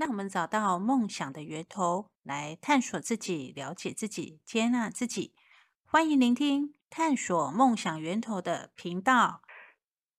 [0.00, 5.34] 让我们找到梦想的源头，来探索自己、了解自己、接纳自己。
[5.84, 9.42] 欢迎聆听探索梦想源头的频道。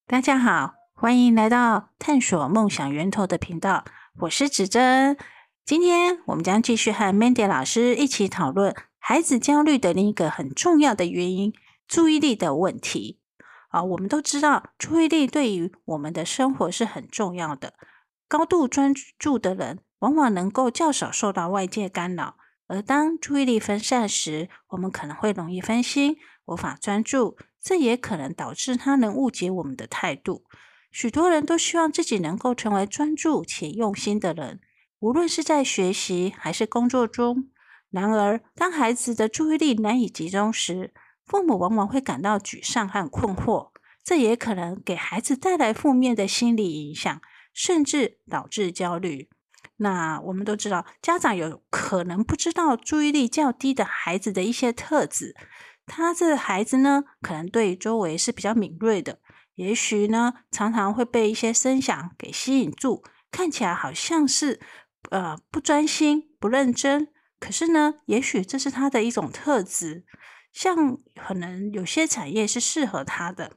[0.06, 3.84] 大家好，欢迎来到探索梦想源头的频道。
[4.20, 5.18] 我是子珍。
[5.66, 11.52] 今天我们将继续和 Mandy 老师一起讨论孩子焦虑的另一个很重要的原因——
[11.90, 13.20] 注意力的问题。
[13.70, 17.74] 啊，我们都知道，注意力对于我们的生活是很重要的。
[18.32, 22.38] 高度专注的人，往往能够较少受到外界干扰。
[22.68, 26.16] 而当注意力分散时，我们可能会容易分心，
[26.46, 27.36] 无法专注。
[27.62, 30.46] 这也可能导致他人误解我们的态度。
[30.94, 34.62] 许多人都希望自己能够成为专注且用心的人，
[35.00, 37.50] 无论是在学习还是工作中。
[37.90, 40.94] 然而，当孩子的注意力难以集中时，
[41.26, 43.72] 父母往往会感到沮丧和困惑。
[44.02, 47.22] 这也可能给孩子带来负面的心理影响。
[47.54, 49.30] 甚至导致焦虑。
[49.78, 55.36] 那我们都知道，家长有可能不知道注意力较低的孩子的一些特质。
[55.88, 59.20] 他这孩子呢，可能对周围是比较敏锐的，
[59.56, 64.60] 也许呢，常常会被一些声响给吸引住，看起来好像是
[65.10, 67.08] 呃不专心、不认真。
[67.40, 70.06] 可是呢，也许这是他的一种特质。
[70.54, 73.54] 像可能有些产业是适合他的，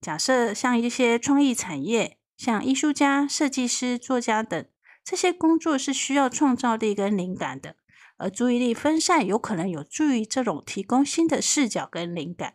[0.00, 2.18] 假设像一些创意产业。
[2.36, 4.66] 像艺术家、设计师、作家等
[5.04, 7.76] 这些工作是需要创造力跟灵感的，
[8.16, 12.54] 而注意力分散有可能有助于这种提供新的视角跟灵感。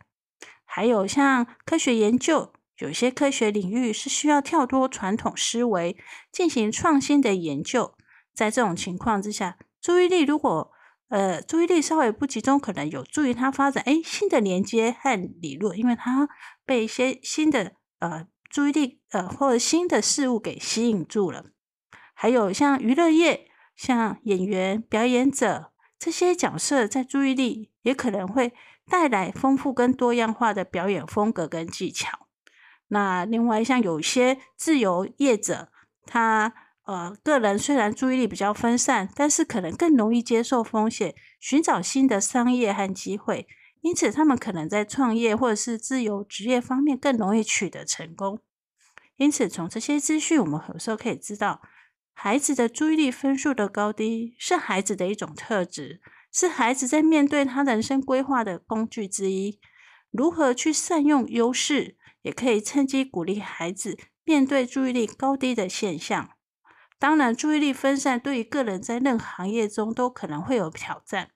[0.64, 5.96] 还有像科学研究，有些科学领域是需要跳脱传统思维，
[6.30, 7.94] 进行创新的研究。
[8.34, 10.70] 在这种情况之下，注意力如果
[11.08, 16.28] 呃注意力稍微不集中，可能有助于他发展诶新的连接和理论，因为他
[16.64, 18.26] 被一些新的呃。
[18.50, 21.46] 注意力呃，或者新的事物给吸引住了。
[22.12, 28.52] 还有像娱乐业，像演员、表演者这些角色，在注意力也可能会
[28.86, 32.26] 带来丰富跟多样化的表演风格跟技巧。
[32.88, 35.70] 那另外像有些自由业者，
[36.04, 36.52] 他
[36.84, 43.46] 呃个人虽然注意力比较分散，但是可能更容易接受风险，寻找新的商业和机会。
[43.82, 48.38] 因此，他们可能在创业或者是自由职业方面更容易取得成功。
[49.16, 51.62] 因此，从这些资讯，我们有时候可以知道，
[52.12, 59.58] 孩子的注意力分数的高低是孩子的一种特质，是孩子在面对他人生规划的工具之一。
[60.10, 66.32] 如何去善用优势，也可以趁机鼓励孩子面对注意力高低的现象。
[66.98, 71.30] 当然，注意力分散对于个人在任何行业中都可能会有挑战。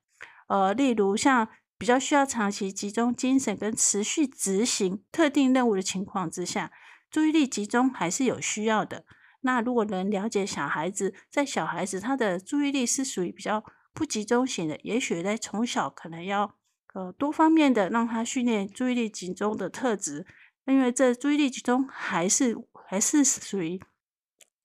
[0.48, 1.48] 呃，例如像。
[1.76, 6.70] 比较需要长期集中精神跟持续执行特定任务的情况之下，
[7.10, 9.04] 注意力集中还是有需要的。
[9.40, 16.56] 那如果能了解小孩子，在小孩子他的注意力是属于比较不集中型的，也许在从小可能要
[16.94, 20.26] 呃多方面的让他训练注意力集中的特质，
[20.66, 22.56] 因为这注意力集中还是
[22.88, 23.78] 还是属于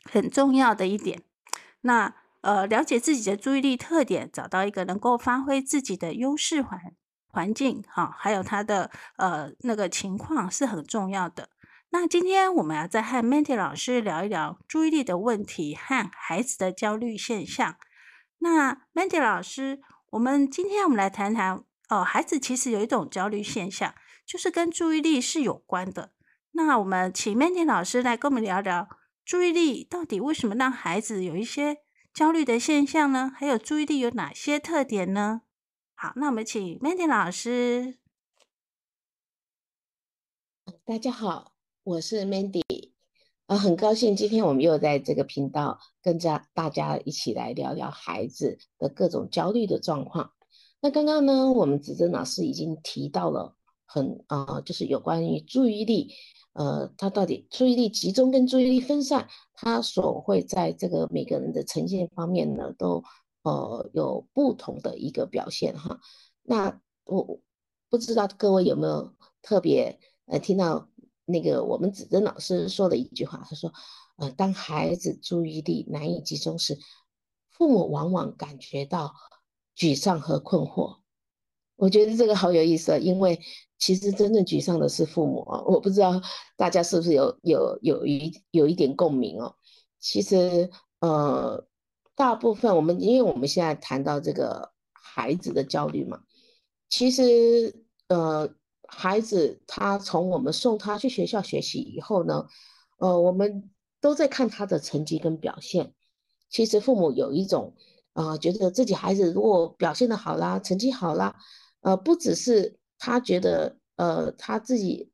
[0.04, 1.24] 很重要的一点。
[1.82, 6.80] 那呃了解自己的注意力特点，找到一个能够发挥自己的优势环。
[7.40, 11.48] 环境哈，还有他的呃那个情况是很重要的。
[11.92, 17.78] 那今天我们要再和 Mandy 老师聊一聊注意力的问题和孩子的焦虑现象。
[18.40, 19.80] 那 Mandy 老师，
[20.12, 23.96] 我们今天我们来谈谈哦，孩子其实有一种焦虑现象，
[24.26, 26.12] 就是跟注意力是有关的。
[26.52, 28.90] 那我们请 Mandy 老师来跟我们聊聊
[29.24, 31.78] 注意力到底为什么让孩子有一些
[32.14, 33.32] 焦虑的现象呢？
[33.34, 35.44] 还有注意力有哪些特点呢？
[36.02, 37.98] 好，那我们请 Mandy 老师。
[40.86, 41.52] 大家好，
[41.84, 42.64] 我是 Mandy，
[43.48, 50.32] 呃，很高兴今天我们又在这个频道跟家大家一起来聊聊孩子的各种焦虑的状况。
[50.80, 56.14] 那刚刚呢，我们子珍老师已经提到了很啊，就是有关于注意力，
[56.54, 63.04] 呃，他到底注意力集中跟注意力分散，他所会在这个每个人的呈现方面呢，都。
[63.42, 66.00] 呃，有不同的一个表现哈。
[66.44, 67.40] 那我
[67.90, 70.90] 不知道各位有没有特别呃听到
[71.26, 73.72] 那个我们子珍老师说的一句话，他说，
[74.18, 76.78] 呃，当孩子注意力难以集中时，
[77.50, 79.14] 父母往往感觉到
[79.76, 80.98] 沮丧和困惑。
[81.78, 83.40] 我觉得这个好有意思，因为
[83.78, 85.62] 其实真正沮丧的是父母啊。
[85.66, 86.22] 我不知道
[86.58, 89.56] 大家是不是有有有一有一点共鸣哦。
[90.00, 90.70] 其实
[91.00, 91.69] 呃。
[92.20, 96.20] 大部分我们，因为我们现在谈到这个孩子的焦虑嘛，
[96.90, 97.74] 其实
[98.10, 98.54] 呃，
[98.90, 102.46] 孩子他从我们送他去学校学习以后呢，
[102.98, 103.70] 呃，我们
[104.02, 105.94] 都在看他的成绩跟表现，
[106.50, 107.74] 其实父母有一种
[108.12, 111.38] 啊，觉得自己孩子如果表现的好啦，成绩好啦，
[111.80, 115.10] 呃，不只是他觉得呃他自己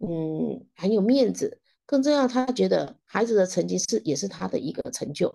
[0.00, 5.34] 嗯很有面子，更重要，他觉得孩子的成绩是也是他的一个成就。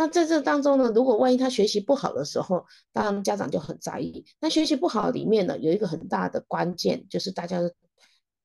[0.00, 4.24] 那在这当中呢，如果万一他学习不好的时候，当然家长就很在意。
[4.40, 7.58] 那学习不好里面呢，有一个很大的关键，就是大家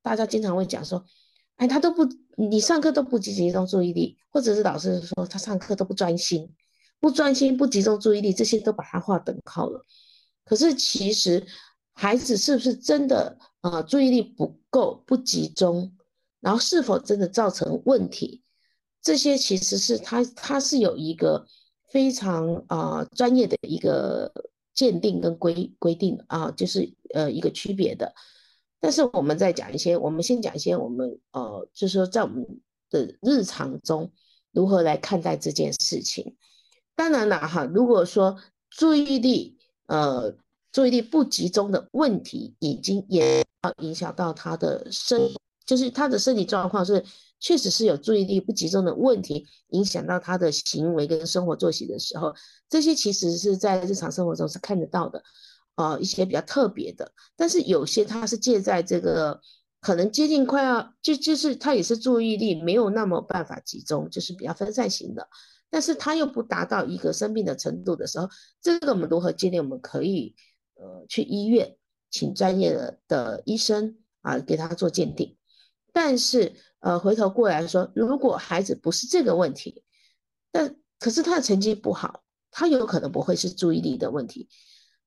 [0.02, 1.06] 大家经常会讲说，
[1.58, 2.08] 哎，他都不，
[2.38, 6.52] 你上课都不集集中注意力，或者是老师说他上课都不专心，
[7.00, 9.86] 不专心不集中注意力，这些都把他划等号了。
[10.46, 11.46] 可是其实
[11.94, 15.96] 孩子是不是真的啊注意力不够不集中，
[16.40, 18.43] 然后是否真的造成问题？
[19.04, 21.46] 这些其实是他，他是有一个
[21.90, 24.32] 非常啊专业的一个
[24.74, 28.16] 鉴定跟规规定啊，就是呃一个区别的。
[28.80, 32.48] 但是我们再讲一些，我们先讲一些我们呃，就是说在我们
[32.90, 34.10] 的日常中
[34.54, 36.38] 如何来看待这件事情。
[36.96, 38.38] 当然了哈，如果说
[38.70, 39.58] 注意力
[39.88, 40.34] 呃
[40.72, 45.30] 注意力不集中的问题，已经也要影响到他的身，
[45.66, 47.04] 就是他的身体状况是。
[47.44, 52.34] 确实是有注意力不集中的问题，影响到他的行为跟生活作息的时候，
[52.70, 55.22] 这些其实是在日常生活中是看得到的，
[55.76, 57.12] 呃，一些比较特别的。
[57.36, 59.42] 但是有些他是借在这个
[59.82, 65.28] 可能接近快要就就是他也是注意力没有那么办法集中，就是比较分散型的，
[65.70, 68.30] 但是他又不达到一个生病的程度的时候，
[68.62, 69.62] 这个我们如何界定？
[69.62, 70.34] 我们可以
[70.76, 71.76] 呃去医院
[72.10, 75.36] 请专业的的医生啊给他做鉴定，
[75.92, 76.54] 但是。
[76.84, 79.86] 呃，回头过来说，如果孩子不是这个问题，
[80.52, 84.50] 但可是他的成绩不好，他有可能不会是注意力的问题，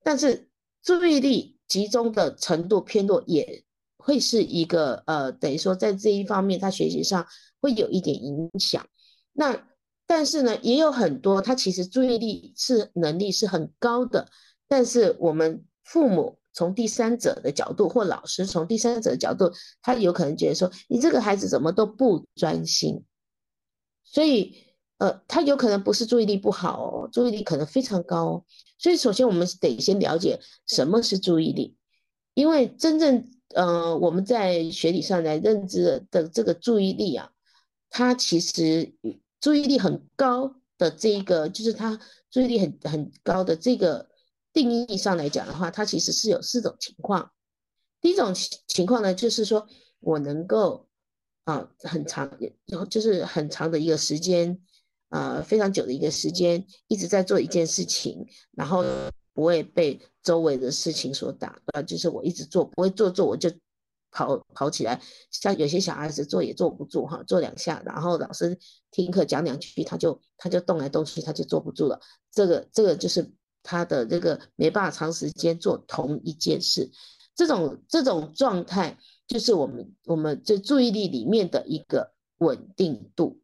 [0.03, 0.49] 但是
[0.81, 3.63] 注意力集中的程度偏弱也
[3.95, 7.27] 会是一个呃，等于说在这一方面他学习上
[7.61, 8.83] 会有一点影响。
[9.33, 9.67] 那
[10.07, 14.27] 但是呢，也有很多他其实注意力是能力是很高的，
[14.67, 16.36] 但是我们父母。
[16.57, 23.03] 从第三者的角度，或老师从第三者的角度，他有可能觉得说，你这个孩子怎么都不专心，
[24.03, 24.55] 所以，
[24.97, 28.45] 呃，他有可能不是注意力不好哦，注意力可能非常高哦。
[28.79, 31.75] 所以，首先我们得先了解什么是注意力，
[32.33, 33.23] 因为真正，
[33.53, 37.29] 呃，我们在学理上来认知的这个注意力啊，
[37.91, 38.91] 它其实
[39.39, 41.99] 注意力很高的这个，就是他
[42.31, 44.09] 注意力很很高的这个。
[44.57, 47.31] 定义上来讲的话，它其实是有四种情况。
[48.01, 49.67] 第一种情情况呢，就是说
[49.99, 50.87] 我能够
[51.43, 52.27] 啊很长，
[52.65, 54.59] 然后就是很长的一个时间，
[55.09, 58.83] 呃非常久的一个时间，一直在做一件事情，然后
[59.31, 63.51] 不会被周围的事情所打断，就是我一直做，不会做做我就
[64.09, 64.99] 跑跑起来。
[65.29, 68.57] 像有些小孩子做也坐不住哈，做两下，然后老师
[68.89, 72.01] 听课讲两句，他就他就动来动去，他就坐不住了。
[72.31, 73.31] 这个这个就是。
[73.67, 76.89] 他的这个没办法长时间做同一件事，
[77.35, 78.97] 这种这种状态
[79.27, 83.41] 就是我们我们这注意力里面的一个稳定度，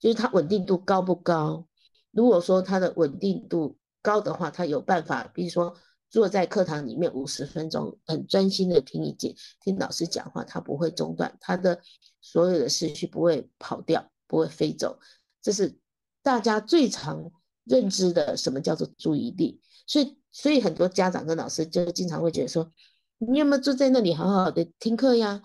[0.00, 1.66] 就是他稳定度高不高？
[2.10, 5.76] 如果说他的稳定度高的话，他有办法，比如说
[6.08, 11.78] 坐在课堂里面五十分钟，很专心的听一节听老师讲话，他不会中断，他的
[12.22, 14.98] 所有的思绪不会跑掉，不会飞走，
[15.42, 15.78] 这是
[16.22, 17.30] 大家最常
[17.66, 19.60] 认知的什么叫做注意力。
[19.86, 22.72] 所以，所以很多家长跟老师就经常会觉得说，
[23.18, 25.42] 你有没有坐在那里好好的听课呀？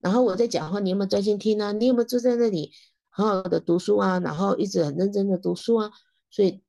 [0.00, 1.72] 然后我在讲话，你有没有专心听啊？
[1.72, 2.72] 你有没有坐在那里
[3.08, 4.20] 好好的读书啊？
[4.20, 5.90] 然后一直很认真的读书啊？
[6.30, 6.62] 所以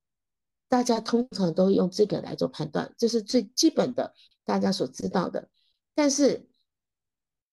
[0.67, 4.13] 大家通常都用这个来做判断，这是最基本的
[4.45, 5.49] 大家所知道的。
[5.93, 6.47] 但是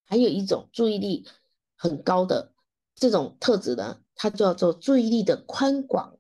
[0.05, 1.27] 还有一种注意力
[1.77, 2.53] 很高的
[2.95, 6.16] 这种特质呢，它叫做注意力的宽广。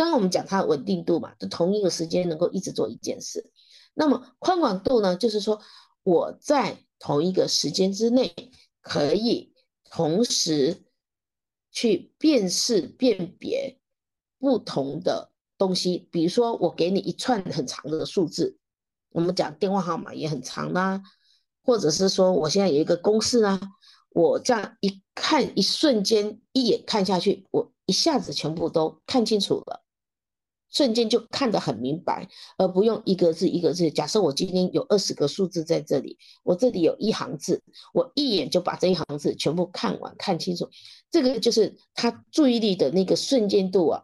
[0.00, 3.52] 刚刚我们讲它的稳定度嘛，就同一个时间能够一直做一件事。
[3.92, 5.60] 那么宽广度呢，就是说
[6.04, 8.34] 我在同一个时间之内
[8.80, 9.52] 可以
[9.90, 10.84] 同时
[11.70, 13.78] 去辨识辨别
[14.38, 16.08] 不同的东西。
[16.10, 18.56] 比如说我给你一串很长的数字，
[19.10, 21.02] 我们讲电话号码也很长啦，
[21.62, 23.60] 或者是说我现在有一个公式啊，
[24.14, 29.84] 我这样一看，一瞬间一眼看下去，我一下子全部都看清楚了。
[30.70, 33.90] 瞬间就看得很明白，而不用一个字一个字。
[33.90, 37.62] 假设我今天有二十个数字在这里，我这里有一行字，
[37.92, 40.68] 我一眼就把这一行字全部看完看清楚。
[41.10, 44.02] 这个就是他注意力的那个瞬间度啊，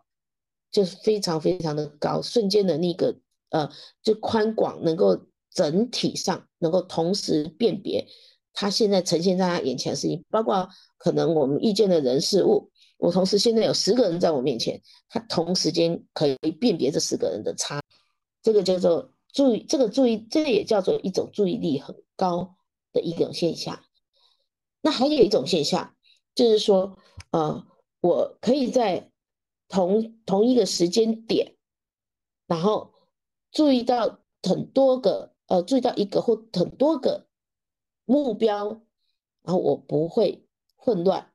[0.71, 3.17] 就是非常非常的高，瞬间的那个
[3.51, 3.71] 呃，
[4.03, 5.17] 就宽广，能够
[5.53, 8.07] 整体上能够同时辨别
[8.53, 10.69] 他现在呈现在他眼前的事情，包括
[10.99, 17.81] 可能我们遇见的人事物，我同时现在有十个人在我面前，他同时间可以辨别这十个人的差，
[18.43, 22.57] 这个叫做注意，这个注意，这个也叫做一种注意力很高
[22.93, 23.85] 的一种现象。
[24.81, 25.95] 那还有一种现象，
[26.35, 26.97] 就是说，
[27.33, 27.67] 呃，
[28.01, 29.11] 我可以在
[29.69, 31.57] 同同一个时间点，
[32.47, 32.95] 然后
[33.53, 37.27] 注意到很多个，呃，注意到一个或很多个
[38.05, 38.69] 目标，
[39.43, 41.33] 然后我不会混乱。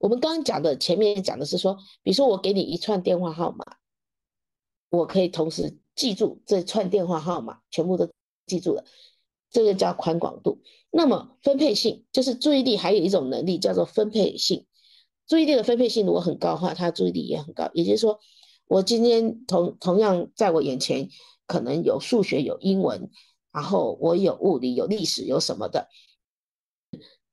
[0.00, 3.64] 我们刚刚讲的前面讲的是说，比如说我给你一串电话号码，
[4.88, 8.10] 我可以同时记住这串电话号码，全部都
[8.46, 8.82] 记住了，
[9.50, 10.62] 这个叫宽广度。
[10.90, 14.66] 那么分配性就是注意力，还有一种能力叫做分配性。
[15.26, 17.70] 注意力的分配性如果很高的话，他注意力也很高。
[17.74, 18.18] 也就是说，
[18.68, 21.10] 我今天同同样在我眼前
[21.46, 23.10] 可能有数学、有英文，
[23.52, 25.88] 然后我有物理、有历史、有什么的，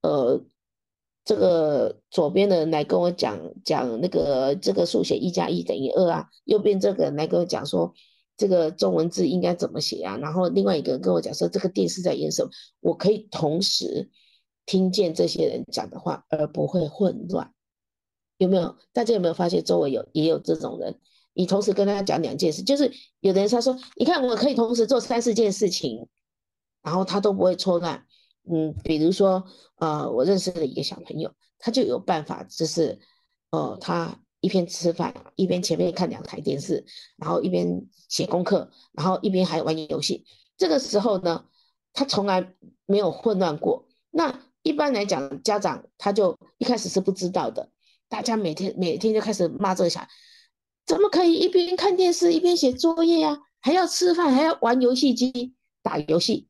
[0.02, 0.44] 呃。
[1.28, 7.92] 这个左边的人来跟我讲讲那个这个数学一加一等于二啊，右边这个人来跟我讲说
[8.34, 14.08] 这个中文字应该怎么写啊，然后另外一个人跟我讲说这个电视在演什么，我可以同时
[14.64, 17.52] 听见这些人讲的话而不会混乱，
[18.38, 18.74] 有没有？
[18.94, 20.98] 大家有没有发现周围有也有这种人？
[21.34, 26.08] 你同时跟他讲两件事，就是有的人他说，你看我可以同时做三四件事情，
[26.82, 28.06] 然后他都不会错乱。
[28.50, 29.44] 嗯，比如说，
[29.76, 32.98] 呃，我认识的一个小朋友，他就有办法，就是，
[33.50, 36.84] 呃，他一边吃饭，一边前面看两台电视，
[37.16, 40.24] 然后一边写功课，然后一边还玩游戏。
[40.56, 41.44] 这个时候呢，
[41.92, 42.54] 他从来
[42.86, 43.86] 没有混乱过。
[44.10, 47.70] 那一般来讲，家长他就一开始是不知道的，
[48.08, 50.08] 大家每天每天就开始骂这个小孩，
[50.86, 53.38] 怎么可以一边看电视一边写作业呀？
[53.60, 56.48] 还要吃饭，还要玩游戏机打游戏？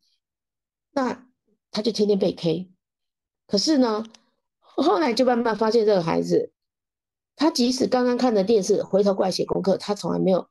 [0.93, 1.28] 那。
[1.71, 2.71] 他就天天被 K，
[3.47, 4.05] 可是呢，
[4.59, 6.53] 后来就慢慢发现这个孩子，
[7.37, 10.49] 他即使刚刚看的电视，回头过来写功课，他从来没有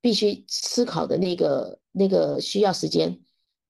[0.00, 3.20] 必须思考的那个那个需要时间，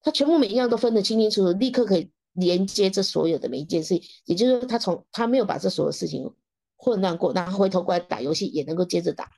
[0.00, 6.32] 他全部每一样都分得清清楚楚，立刻可以连接这所有的每一件事，也就是说，他从他没有把这所有事情
[6.76, 9.30] 混乱过，然后回头过来打游戏也能够接着打，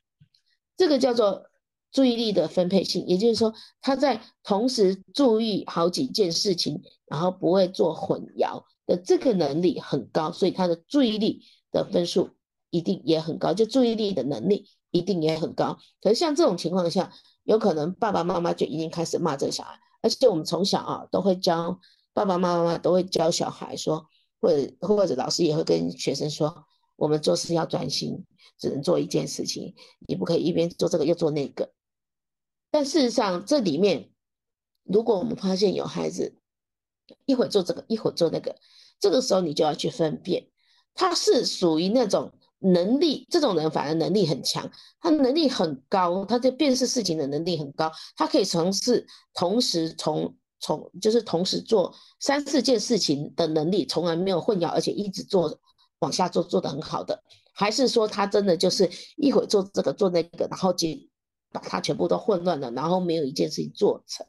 [0.76, 1.49] 这个叫做。
[1.92, 11.42] 注意力的分配性，也就是说，他在同时注意好几件事情，然后不会做混淆的这个能力很高，所以他的注意力
[11.72, 12.30] 的分数
[12.70, 15.78] 一定也很高，就注意力的能力一定也很高。
[16.00, 21.80] 可是像这种情况下，有可能爸爸妈妈就已经开始骂这个小孩，而且我们从小啊都会教
[22.12, 24.06] 爸爸妈妈都会教小孩说，
[24.40, 28.24] 或者或者老师也会跟学生说，我们做事要专心，
[28.60, 29.74] 只能做一件事情，
[30.06, 31.68] 你不可以一边做这个又做那个。
[32.72, 34.10] 但事实上，这里面
[34.84, 36.36] 如果我们发现有孩子
[37.26, 38.54] 一会儿做这个，一会儿做那个，
[39.00, 40.46] 这个时候你就要去分辨，
[40.94, 55.58] 他是属于那种能力，这种人反而能力很强，他能力很高，他在辨识事情的能力很高，他可以从事同时从从就是同时做三四件事情的能力从来没有混淆，而且一直做
[55.98, 57.20] 往下做做得很好的，
[57.52, 60.86] 还是说他真的就是一会儿做这个做那个，然后就。
[61.52, 64.26] 把它全部都混乱了，然后没有一件事情做成，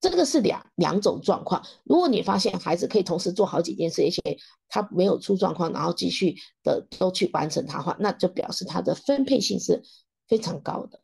[0.00, 1.66] 这个是两两种状况。
[1.84, 4.38] 如果你发现孩子可以同时做好几件事，而且
[4.68, 9.82] 他没有出状况，然后继续的都去完成它话，那就表示他的分配性是
[10.26, 11.00] 非常高的。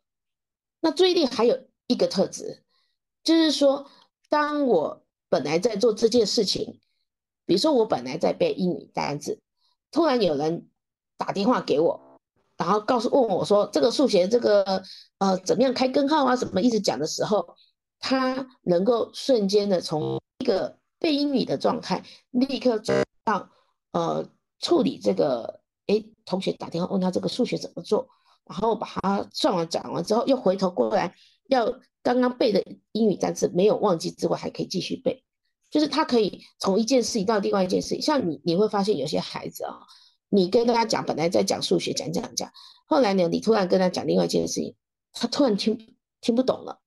[0.79, 2.63] 那注意力还有一个特质，
[3.23, 3.89] 就是说，
[4.29, 6.79] 当我本来在做这件事情，
[7.45, 9.39] 比如说我本来在背英语单词，
[9.91, 10.69] 突然有人
[11.17, 12.04] 打电话给我。
[12.57, 14.81] 然后告诉问我说这个数学这个
[15.17, 17.55] 呃怎么样开根号啊什么一直讲的时候，
[17.99, 23.49] 他能够瞬间的从一个背英语的状态，立刻转到
[23.91, 24.25] 呃
[24.59, 28.07] 处理这个哎同学打电话问他这个数学怎么做，
[28.45, 31.13] 然后把它算完讲完之后又回头过来
[31.47, 31.65] 要
[32.01, 35.23] 刚刚背的英语单词没有忘记之外还可以继续背，
[35.69, 39.79] 就是他可以从一件事情到另外一件事情，像你你会发现有些孩子啊。
[40.35, 42.51] 你跟他讲，本来在讲数学，讲讲讲，
[42.85, 44.75] 后来呢，你突然跟他讲另外一件事情，
[45.13, 46.81] 他突然听听不懂了，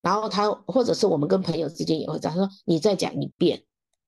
[0.00, 3.64] 然后他或者是我们跟朋友之间也会这样说，你再讲一遍，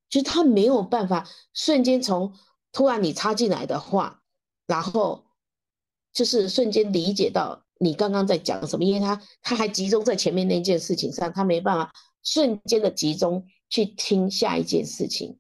[0.09, 2.33] 就是他没有办法瞬间从
[2.73, 4.23] 突然你插进来的话，
[4.67, 5.25] 然后
[6.13, 11.93] 就是瞬间理解到你刚刚在讲什么，因为他他还集中在前面那件事情上，他没办法
[12.23, 15.39] 瞬间的集中去听下一件事情。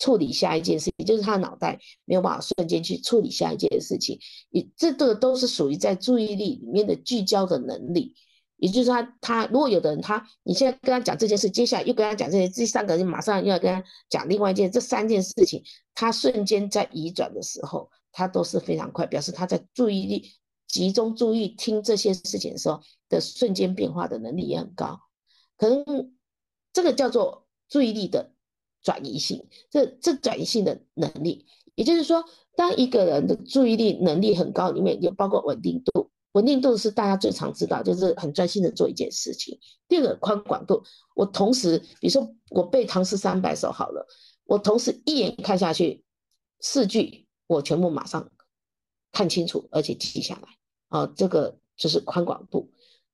[0.00, 4.18] 处理下一件事情，就是他的脑袋没有办法瞬间去处理下一件事情，
[4.50, 8.16] 也这个都是属于在注意力里面的聚焦的能力。
[8.56, 15.62] 也就是他，他如果有的人他，你现在跟他讲这件事，接下来又跟他讲这些，第三个人马上又要跟他讲另外一件，这三件事情，
[15.94, 20.30] 他瞬间在移转的时候，他都是非常快，表示他在注意力
[20.68, 25.00] 集中注意听这些事情的时候的瞬间变化的能力也很高。
[25.56, 26.12] 可能
[26.74, 28.34] 这个叫做注意力的
[28.82, 32.24] 转移性，这这转移性的能力，也就是说，
[32.56, 36.10] 当一个人的注意力能力很高，里面就包括稳定度。
[36.32, 39.58] 稳定度是大家最常知道，就是很专心的做一件事情。
[39.88, 40.84] 第二个宽广度，
[41.16, 44.06] 我同时，比如说我背唐诗三百首好了，
[44.44, 46.04] 我同时一眼看下去，
[46.60, 48.30] 四句我全部马上
[49.10, 50.48] 看清楚，而且记下来。
[50.88, 52.70] 啊，这个就是宽广度。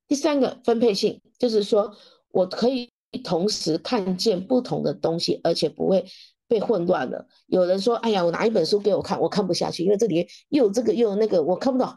[0.06, 1.96] 第三个分配性，就是说
[2.32, 6.04] 我可以同时看见不同的东西，而且不会
[6.49, 7.26] 被混乱了。
[7.46, 11.88] 有人说：“哎呀，我拿一本书给我看，我看不下去，因为这里又这个又那个，我看不懂。”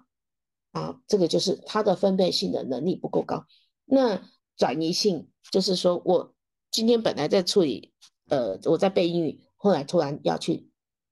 [0.72, 3.44] 啊，这个就是他的分配性的能力不够高。
[3.86, 4.22] 那
[4.56, 6.36] 转移性就是说我
[6.70, 7.92] 今天本来在处理，
[8.30, 10.70] 呃，我在背英语，后来突然要去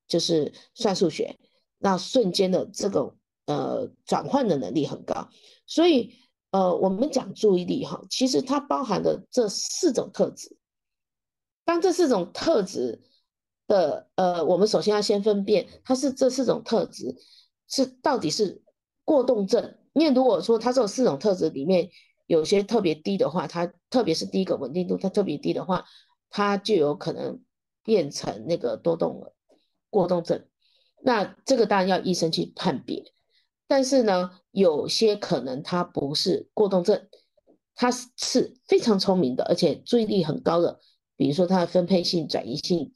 [0.08, 1.40] 就是算数学，
[1.80, 5.28] 那瞬间的这种呃转换的能力很高。
[5.66, 6.14] 所以
[6.58, 10.58] 呃，我们讲注意力哈，其实它包含的这四种特质。
[11.66, 13.02] 当这四种特质
[13.68, 17.16] 的呃，我们首先要先分辨它是这四种特质
[17.68, 18.64] 是到底是。
[19.08, 21.90] 过动症，因为如果说它这四种特质里面
[22.26, 25.86] 有些特别低的话，它特别是第一个稳定度它特别低的话，
[26.30, 27.42] 它就有可能
[27.86, 29.34] 变成那个多动了
[29.90, 30.46] 过动症。
[31.02, 33.02] 那这个当然要医生去判别。
[33.68, 37.08] 但是呢，有些可能他不是过动症，
[37.76, 40.80] 他是非常聪明的，而且注意力很高的，
[41.16, 42.94] 比如说他的分配性、转移性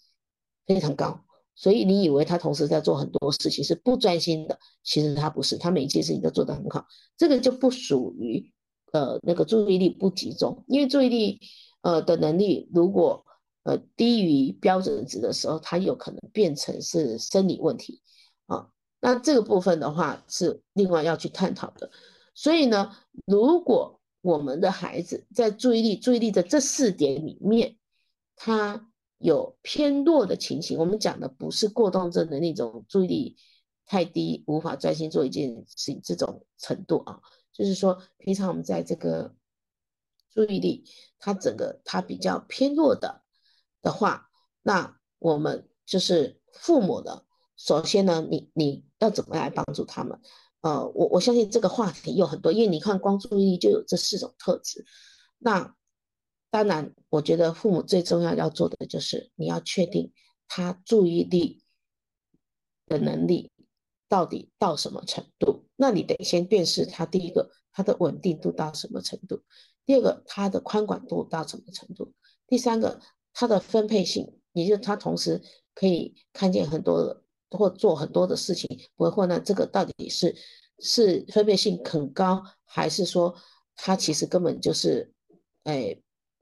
[0.65, 1.25] 非常高。
[1.53, 6.85] 所以你以为他同时在做很多事情是不专心的，其实他不是，他每一件事情都做得很好。
[7.17, 8.51] 这个就不属于
[8.93, 11.39] 呃那个注意力不集中，因为注意力
[11.81, 13.23] 呃的能力如果
[13.63, 18.01] 呃低于标准值的时候，它有可能变成是生理问题
[18.47, 18.69] 啊。
[19.01, 21.91] 那这个部分的话是另外要去探讨的。
[22.33, 27.75] 所以呢，如果我们的孩子在注意力注意力的这四点里面，
[28.37, 28.87] 他。
[29.23, 33.37] 有偏弱的情形，我们讲的不是过动症的那种注意力
[33.85, 37.21] 太低，无法专心做一件事情这种程度啊，
[37.53, 39.35] 就是说平常我们在这个
[40.31, 40.85] 注意力
[41.19, 43.21] 它整个它比较偏弱的
[43.83, 44.31] 的话，
[44.63, 47.23] 那我们就是父母的，
[47.55, 50.17] 首先呢，你你要怎么来帮助他们？
[50.61, 54.85] 呃，我我相信这个话题有很多，因为你看光注意力就有这四种特质，
[55.37, 55.75] 那。
[56.53, 60.11] 当然，我觉得父母最重要要做的就是你要确定
[60.49, 61.63] 他注意力
[62.87, 63.53] 的能力
[64.09, 65.63] 到底到什么程度。
[65.77, 69.43] 那你得先辨识他第一个他的稳定度到什么程度，
[69.85, 72.11] 第二个他的宽广度到什么程度，
[72.47, 72.99] 第三个
[73.33, 75.41] 他的分配性，也就是他同时
[75.73, 77.20] 可以看见很多
[77.51, 79.43] 或做很多的事情不会混乱。
[79.43, 80.35] 这个到底是
[80.79, 83.35] 是分配性很高，还是说
[83.75, 85.13] 他其实根本就是
[85.65, 85.95] 哎？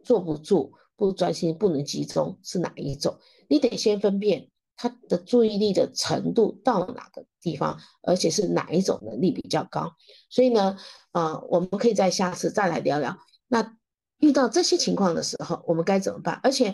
[0.05, 3.19] 坐不住、不专心、不能集中是哪一种？
[3.49, 9.91] 你得先分辨他的注意力的程度到哪个地方，而且是哪一种能力比较高。
[10.29, 10.77] 所以呢，
[11.11, 13.19] 呃，我们可以在下次再来聊聊。
[13.49, 13.75] 那
[14.19, 16.39] 遇到这些情况的时候，我们该怎么办？
[16.41, 16.73] 而且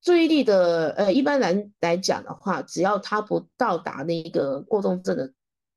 [0.00, 5.32] 注意力的，呃，一般来来讲的话，只要他不到达那个过动症的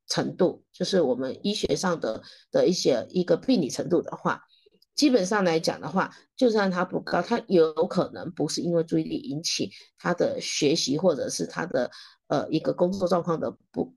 [0.07, 4.43] 程度，就是我们医学上的的一些一个病理程度的话。
[4.93, 11.89] 基本上来讲的话，就算他不高，他有可能不是因为注意力引起他的学习或者是他的
[12.27, 13.95] 呃一个工作状况的不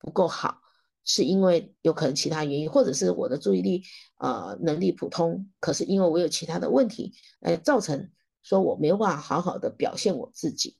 [0.00, 0.58] 不够好，
[1.04, 3.84] 是因为有可能其他原因，或者是我的注意力
[4.18, 8.10] 呃能力普通，可是因为我有其他的问题，来造成
[8.44, 10.78] 说我没有办法好好的表现我自己。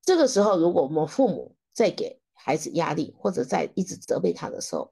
[0.00, 4.90] 这个时候，如果我们父母在给孩子压力，或者在一直责备他的时候，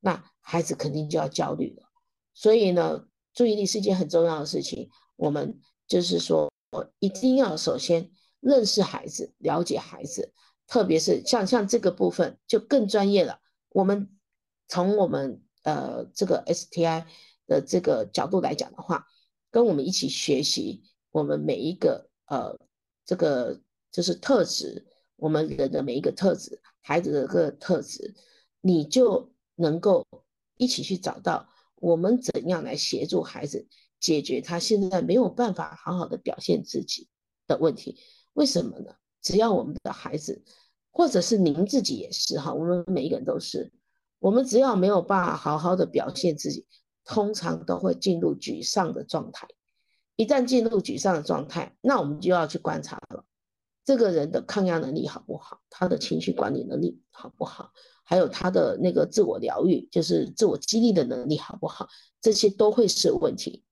[0.00, 1.88] 那孩子肯定就要焦虑了。
[2.34, 3.06] 所以呢。
[3.36, 10.32] 注意力是一件很重要的事情，我们就是说，我一定要首先认识孩子，了解孩子，
[10.66, 13.40] 特别是像像这个部分就更专业了。
[13.68, 14.08] 我们
[14.68, 17.04] 从我们呃这个 STI
[17.46, 19.06] 的这个角度来讲的话，
[19.50, 20.82] 跟我们一起学习，
[21.16, 22.54] 我们每一个呃
[23.06, 23.58] 这个
[23.90, 24.84] 就是特质，
[25.16, 28.14] 我们人的每一个特质，孩子的个特质，
[28.60, 30.06] 你就能够
[30.58, 31.48] 一起去找到。
[31.76, 33.66] 我们怎样来协助孩子
[33.98, 37.08] 解决他现在没有办法好好的表现自己
[37.46, 37.98] 的问题？
[38.34, 38.94] 为什么呢？
[39.22, 40.44] 只要我们的孩子，
[40.90, 43.72] 或者是您自己也是哈，我们每一个人都是，
[44.18, 46.66] 我们只要没有办法好好的表现自己，
[47.06, 49.48] 通常都会进入沮丧的状态。
[50.16, 53.24] 一旦进入沮丧的状态，那我们就要去观察了。
[53.84, 57.70] 这个人的抗压能力好不好，他的情绪管理能力好不好，
[58.02, 61.88] 还有他的那个自我疗愈，就是自我激励的能力好不好，
[62.20, 63.62] 这些都会是问题。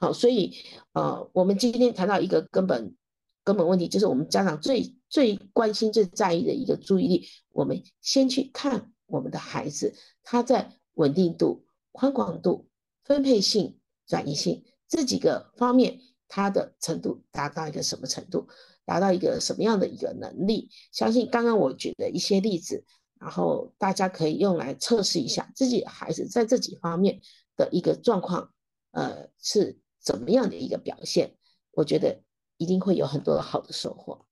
[0.00, 0.56] 好，所以
[0.92, 2.96] 呃，我们今天谈到一个根本
[3.42, 12.68] 根本问题，就是我们家长最最关心、最在意的一个注意力，我们先去看我们的孩子，他在稳定度、宽广度、
[13.04, 18.48] 分配性、转移性这几个方面，他的程度达到一个什么程度，
[18.84, 20.70] 达到一个什么样的一个能力？
[20.92, 22.84] 相信刚刚我举的一些例子，
[23.20, 27.20] 然后大家可以用来测试一下自己孩子在这几方面
[27.56, 28.52] 的一个状况，
[28.90, 29.80] 呃是。
[30.04, 31.34] 怎么样的一个表现？
[31.70, 32.20] 我觉得
[32.58, 34.26] 一定会有很多好的收获。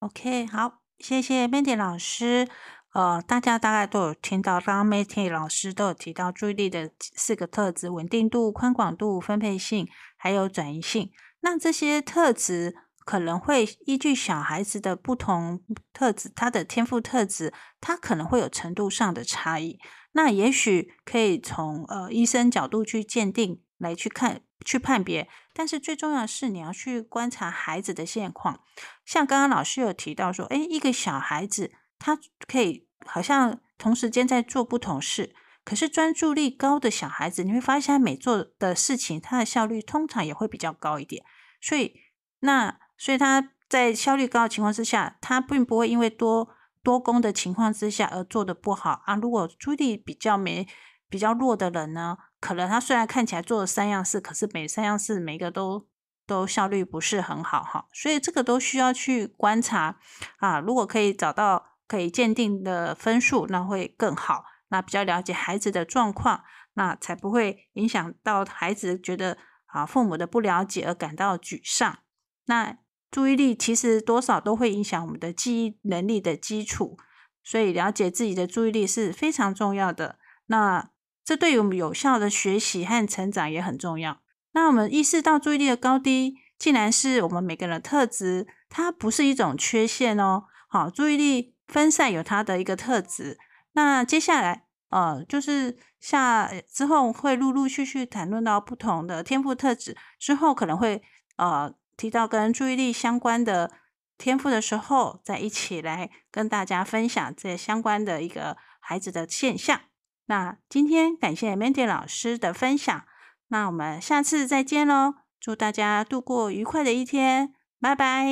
[0.00, 2.46] OK，好，谢谢 Mandy 老师。
[2.92, 11.10] 呃，大家大概都有听到，刚刚 Mandy 老师都有提到注意力的四个特质：稳定度、宽广度、分配性，还有转移性。
[11.40, 19.78] 那这些特质可能会依据小孩子的不同特质，他的天赋特质，他可能会有程度上的差异。
[20.12, 23.62] 那也许可以从呃医生角度去鉴定。
[23.82, 28.60] 来去看去判别，但是最重要是你要去观察孩子的现况。
[29.04, 31.72] 像刚刚老师有提到说，诶，一个小孩子
[32.02, 35.32] 他可以好像同时间在做不同事，
[35.64, 41.24] 可是专注力高的小孩子，你会发现他每做的事情，他的效率通常也会比较高一点。
[41.60, 41.94] 所以
[42.40, 46.48] 那所以他在效率高的情况之下，他并不会因为多
[46.82, 49.14] 多工的情况之下而做的不好啊。
[49.14, 50.66] 如果注意力比较没
[51.08, 52.18] 比较弱的人呢？
[52.40, 55.86] 可能他虽然看起来做了三样事，可是每三样事每个都
[56.26, 59.98] 都效率不是很好哈，所以这个都需要去观察
[60.38, 60.58] 啊。
[60.58, 64.46] 如果可以找到可以鉴定的分数，那会更好。
[64.68, 71.98] 那比较了解孩子的状况，那才不会影响到孩子觉得啊父母的不了解而感到沮丧。
[72.46, 72.78] 那
[73.10, 76.96] 注意力其实多少都会影响我们的记忆能力的基础，
[77.44, 80.18] 所以了解自己的注意力是非常重要的。
[80.46, 80.88] 那
[81.22, 84.22] 这对于我们有效的学习和成长也很重要。
[84.52, 90.44] 那我们意识到注意力的高低，竟然是我们每个人的特质，它不是一种缺陷哦。
[90.70, 93.38] 好，注意力分散有它的一个特质。
[93.72, 101.02] 那接下来，呃，就是下之后会陆陆续续谈论到不同的天赋特质，之后可能会
[101.36, 103.70] 呃提到跟注意力相关的
[104.18, 109.80] 天赋的时候，再一起来跟大家分享这相关的一个孩子的现象。
[110.26, 113.04] 那今天感谢 Mandy 老师的分享，
[113.48, 115.14] 那我们下次再见喽！
[115.40, 118.26] 祝大家度过愉快的一天，拜拜，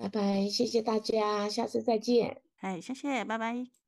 [0.00, 3.79] 拜拜，谢谢大家，下次再见，哎，谢谢，拜拜。